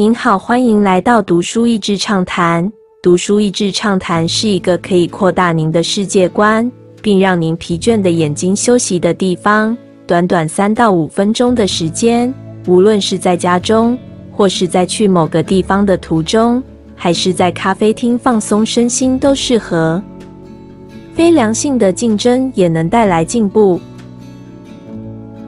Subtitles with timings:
[0.00, 2.72] 您好，欢迎来到读书益智畅谈。
[3.02, 9.76] 读书益智畅谈是一个可以扩大您的世界观，并让您疲倦的眼睛休息的地方。
[10.06, 12.32] 短短三到五分钟的时间，
[12.66, 13.98] 无论是在家中，
[14.32, 16.62] 或是在去某个地方的途中，
[16.96, 20.02] 还是在咖啡厅放松身心，都适合。
[21.12, 23.78] 非良性的竞争也能带来进步。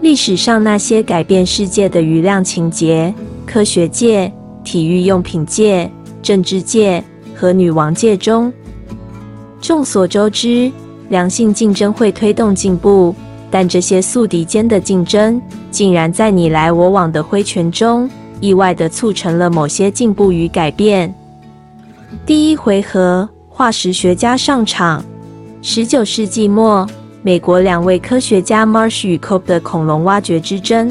[0.03, 3.14] 历史上那些改变世界的余量情节，
[3.46, 4.30] 科学界、
[4.62, 5.90] 体育用品界、
[6.22, 7.03] 政治界。
[7.34, 8.53] 和女王界中，
[9.61, 10.70] 众所周知，
[11.08, 13.12] 良性竞争会推动进步，
[13.50, 18.08] 但这些宿敌间的竞争，竟然在你来我往的挥拳中，
[18.40, 21.12] 意外的促成了某些进步与改变。
[22.25, 25.04] 第一回合，化石学家上场。
[25.62, 26.86] 十九世纪末，
[27.22, 30.89] 美国两位科学家 Marsh 与 Cope 的恐龙挖掘之争。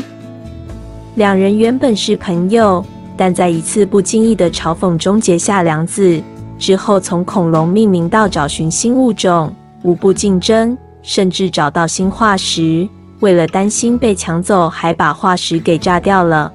[1.16, 2.86] 两人原本是朋友，
[3.18, 6.22] 但在一次不经意的嘲讽中结下梁子。
[6.58, 9.54] 之后，从恐龙命名到找寻新物种，
[9.84, 12.88] 无不竞争，甚至找到新化石。
[13.20, 16.52] 为了担心被抢走，还把化石给炸掉了。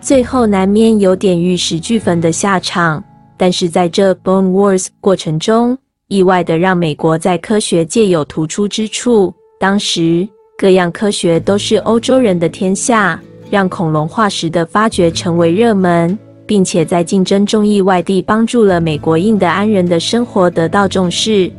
[0.00, 3.02] 最后难免有点玉石俱焚的下场。
[3.36, 9.34] 但是在这 Bone Wars 过程中，意外的让美国在科学界有突出之处。
[9.58, 13.20] 当时各样科学都是欧洲人的天下，
[13.52, 16.18] 让恐龙化石的发掘成为热门。
[16.44, 21.50] 并且在竞争中意外地帮助了美国印第安人的生活得到重视。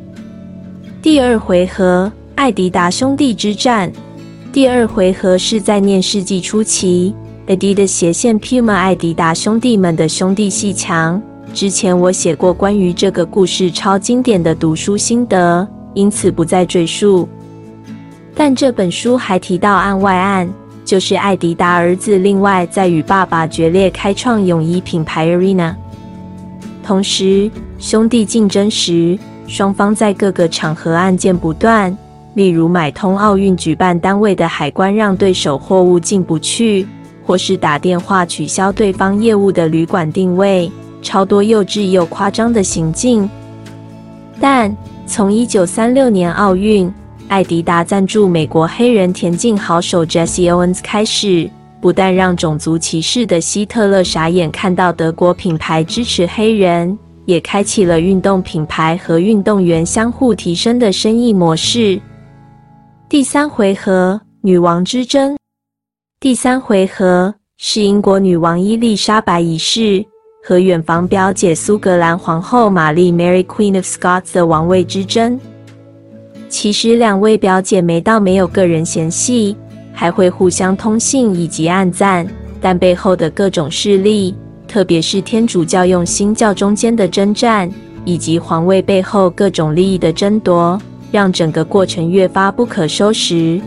[1.02, 3.91] 第二回合，艾迪达兄弟之战。
[4.52, 7.16] 第二回合是在念世纪初期，
[7.47, 11.19] 艾迪的斜线 Puma 艾迪达兄弟们的兄弟戏强。
[11.55, 17.28] 之前我写过关于这个故事超经典的读书心得，因此不再赘述。
[18.35, 20.47] 但这本书还提到案外案。
[20.86, 25.73] 就是艾迪达儿子，另外在与爸爸决裂，开创泳衣品牌 Arena。
[26.84, 29.17] 同时，兄弟竞争时，
[29.48, 31.98] 双方在各个场合案件不断，
[32.34, 36.86] 例如买通奥运举办单位的海关，让对手货物进不去，
[37.25, 40.69] 或是打电话取消对方业务的旅馆定位，
[41.02, 43.30] 超多幼稚又夸张的行径。
[44.41, 44.75] 但
[45.07, 46.94] 从一九三六年奥运。
[47.33, 51.49] 艾迪达赞助美国黑人田径好手 Jesse Owens 开始，
[51.81, 56.95] 不但让种族歧视的希特勒傻眼看到德国品牌支持黑人，
[57.25, 61.99] 也开启了运动品牌和运动员相互提升的生意模式。
[63.09, 65.35] 第三回合，女王之争。
[66.19, 70.05] 第三回合是英国女王伊丽莎白一世
[70.45, 75.39] 和远房表姐苏格兰皇后玛丽 Mary Queen of Scots 的王位之争。
[76.53, 79.58] 其实两位表姐没到没有个人嫌隙，
[79.91, 82.28] 还会互相通信以及暗赞，
[82.62, 84.36] 但背后的各种势力，
[84.68, 87.68] 特别是天主教用新教中间的征战，
[88.06, 90.80] 以及皇位背后各种利益的争夺，
[91.12, 93.59] 让整个过程越发不可收拾。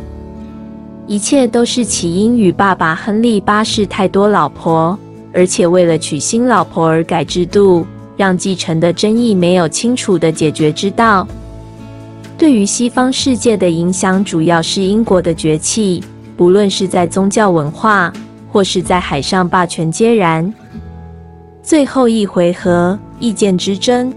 [1.08, 4.96] 一切都是起因于爸爸亨利八世太多老婆，
[5.32, 7.84] 而且为了娶新老婆而改制度，
[8.16, 11.26] 让继承的争议没有清楚的解决之道。
[12.38, 16.04] 对于西方世界的影响，主要是英国的崛起，
[16.36, 18.12] 不论是在宗教文化，
[18.52, 20.52] 或是在海上霸权皆然。
[21.62, 24.12] 最后一回合，意见之争。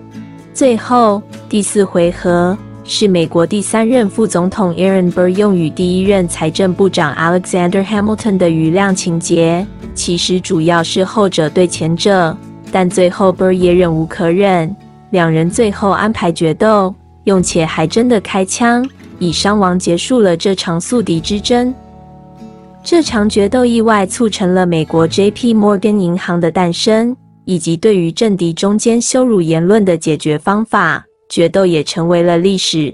[0.53, 9.65] 最后第四回合是美国第三任副总统 Aaron Burr 用与第一任财政部长 Alexander Hamilton 的余量情节，
[9.95, 12.35] 其实主要是后者对前者，
[12.69, 14.75] 但最后 Burr 也忍无可忍，
[15.11, 16.93] 两人最后安排决斗。
[17.25, 18.87] 用且还真的开枪，
[19.19, 21.73] 以伤亡结束了这场宿敌之争。
[22.83, 25.53] 这场决斗意外促成了美国 J.P.
[25.53, 27.15] Morgan 银行的诞生，
[27.45, 31.05] 以及对于政敌中间羞辱言论的解决方法。
[31.27, 32.91] 决斗也成为了历史。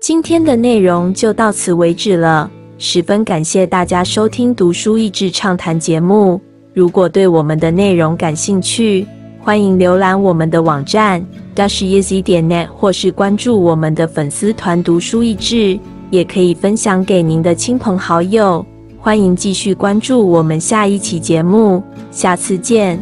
[0.00, 6.40] 今天的内容就到此为止了，十分感谢大家收听读书益智畅谈节目。
[6.72, 9.04] 如果对我们的内容感兴趣，
[9.46, 15.78] 欢迎浏览我们的网站 dasheasy 点 net，或是关注我们的粉丝团“读书益智”，
[16.10, 18.66] 也可以分享给您的亲朋好友。
[18.98, 23.00] 欢迎继续关注我们下一期节目，下次见。